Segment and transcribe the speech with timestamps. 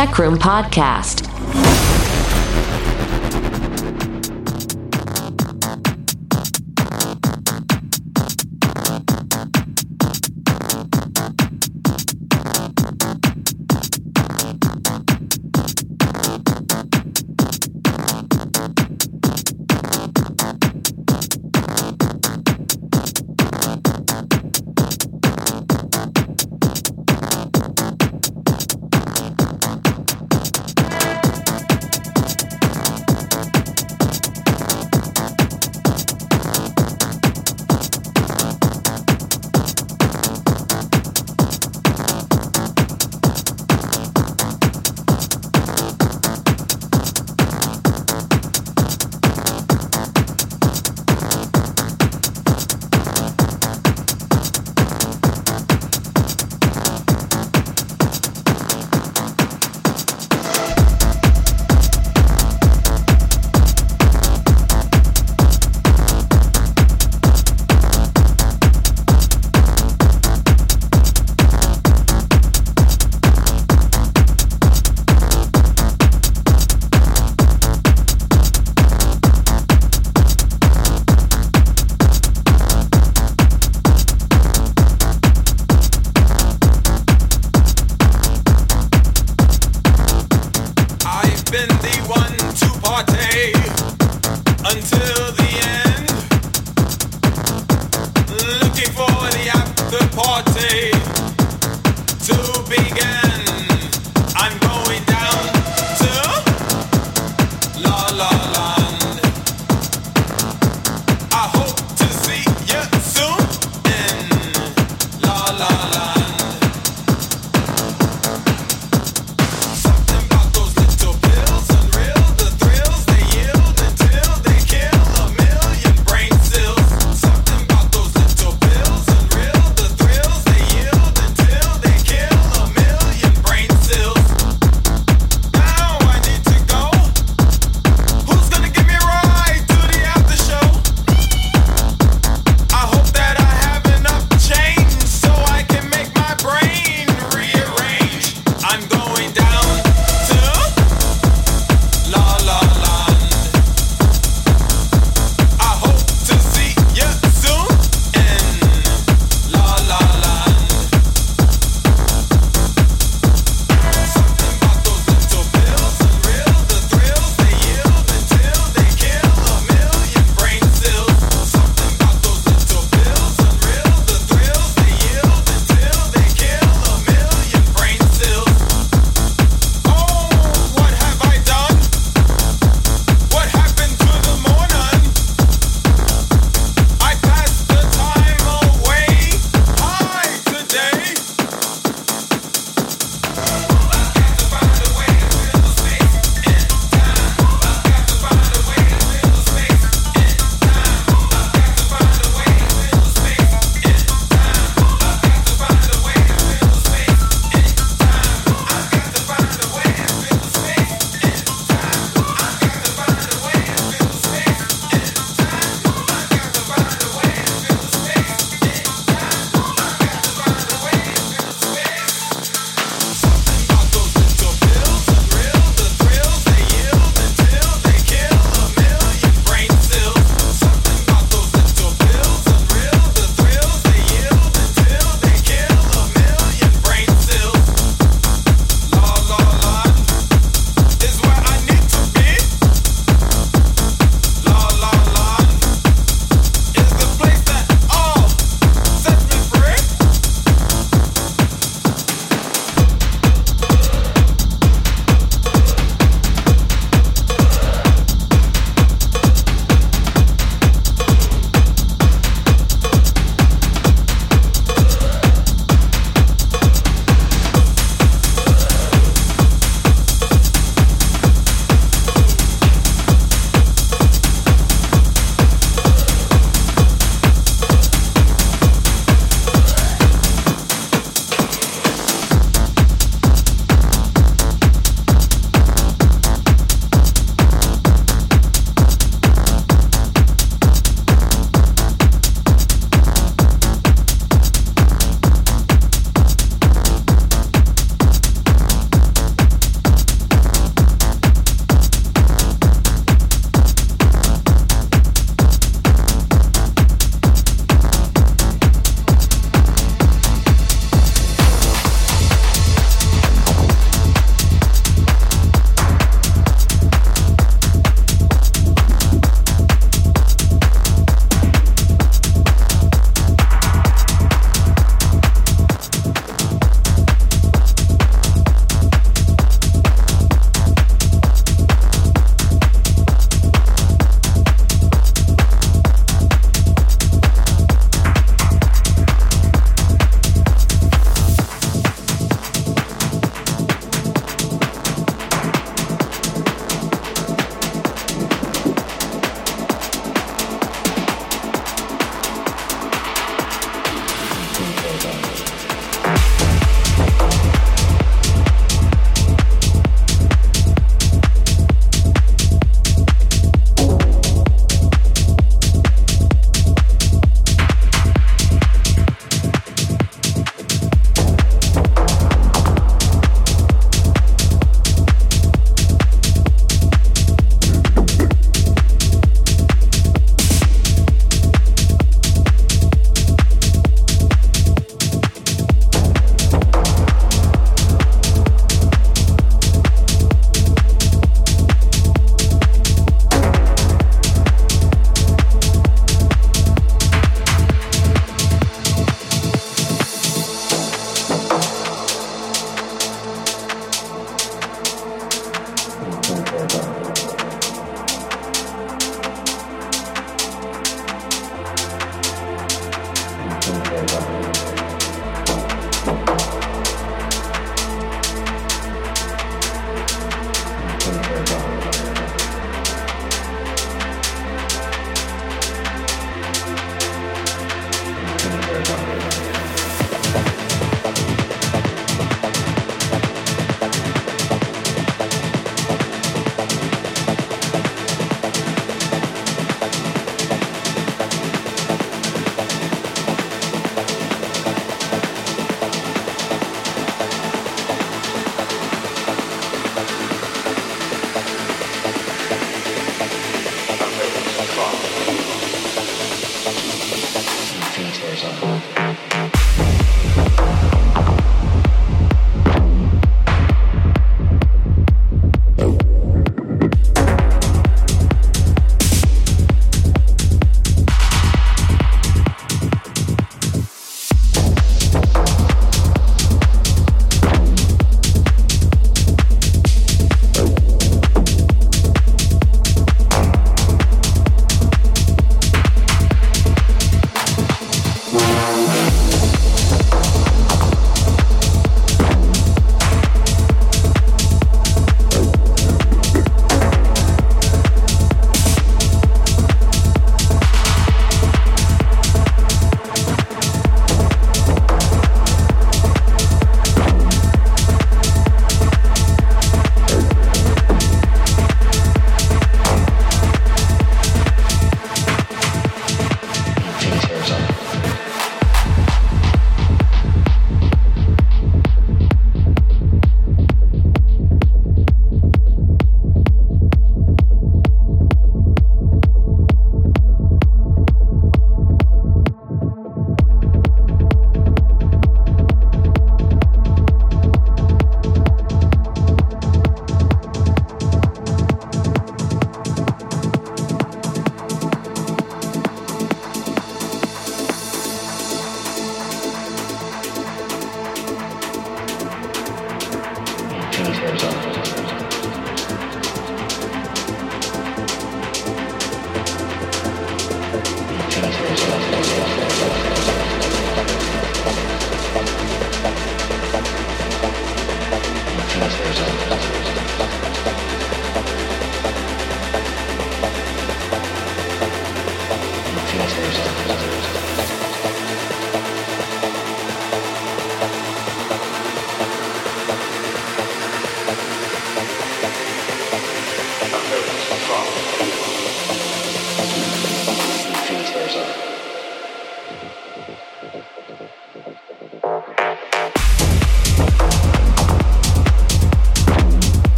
[0.00, 1.59] Tech Room Podcast.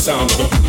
[0.00, 0.59] sound of it.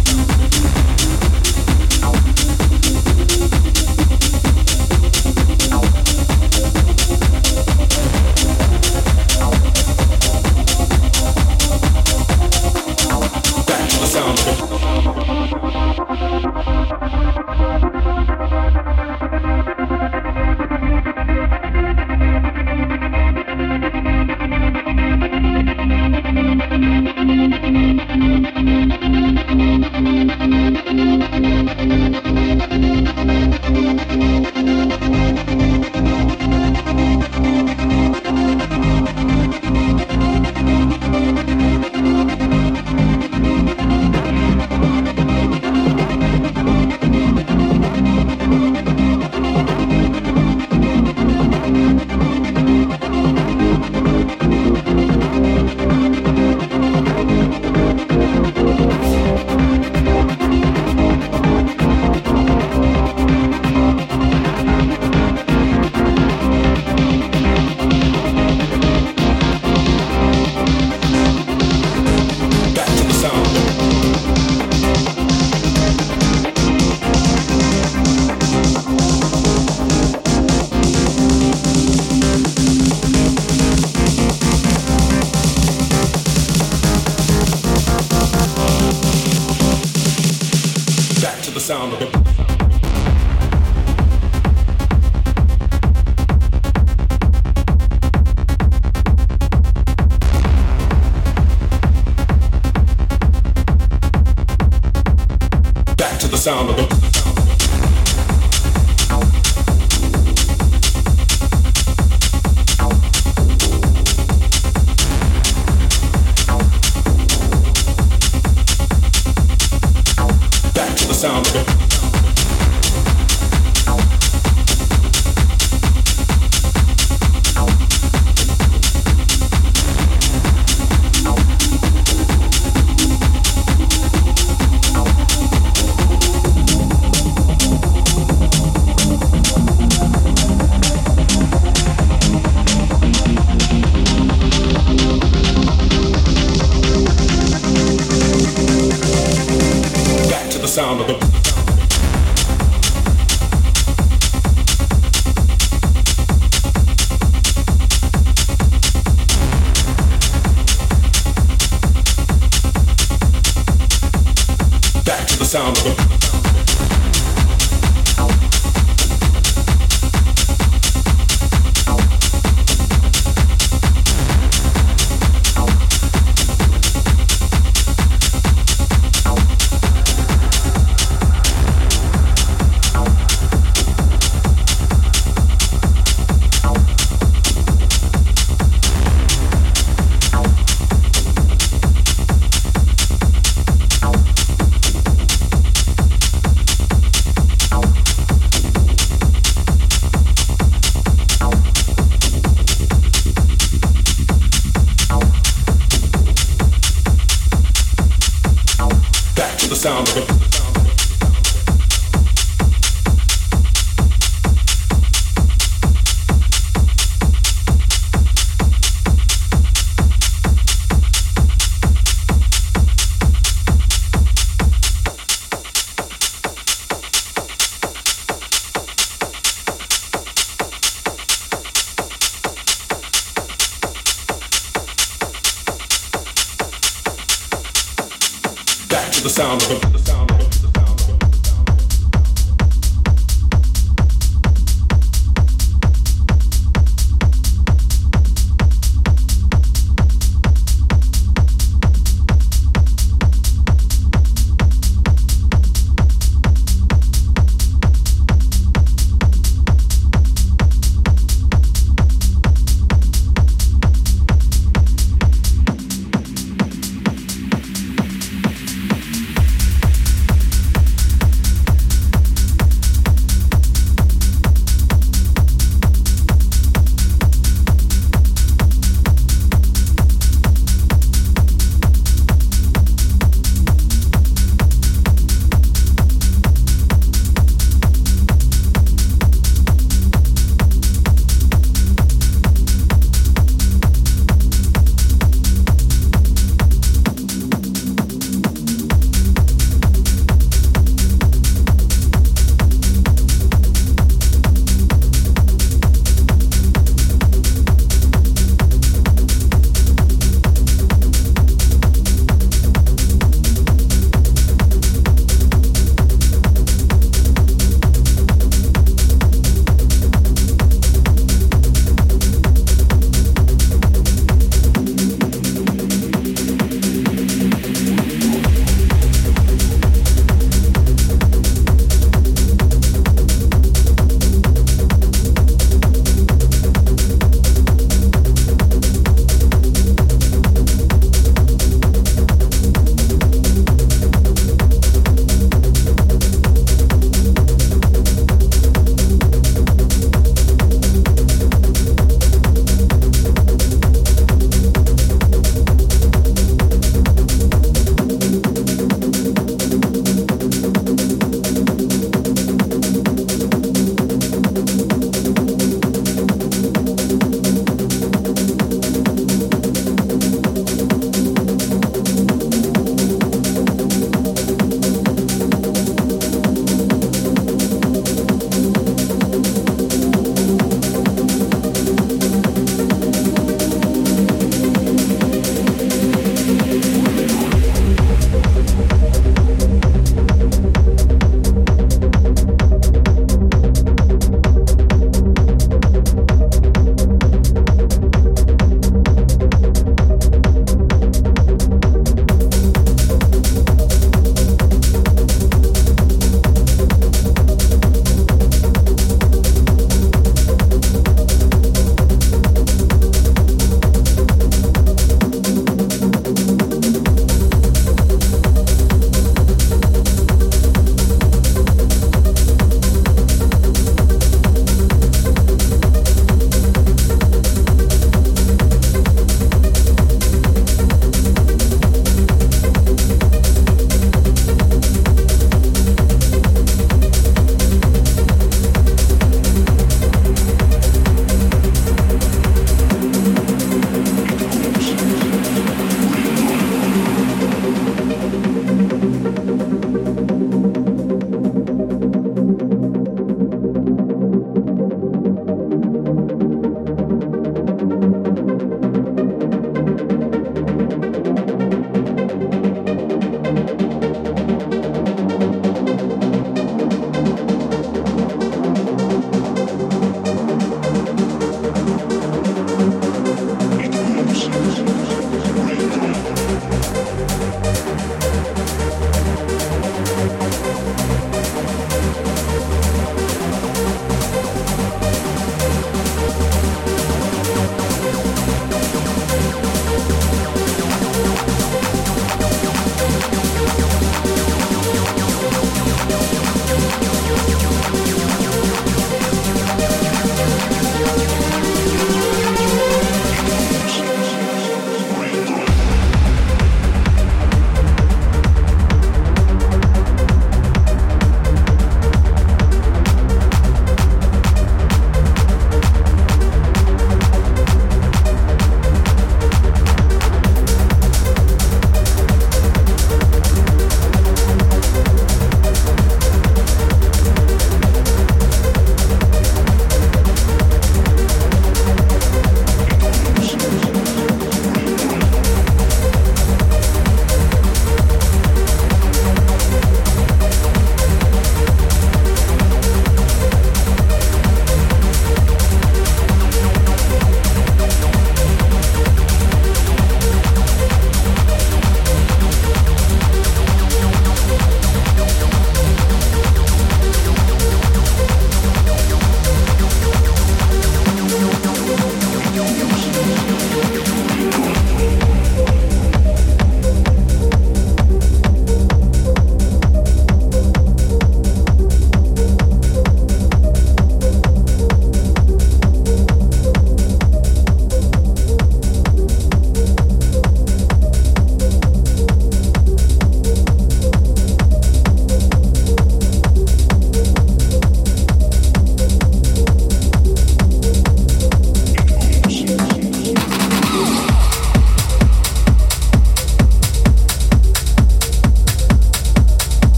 [239.11, 240.30] to the sound of the, the sound.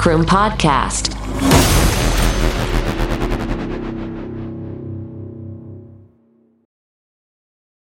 [0.00, 1.09] Tech Room Podcast.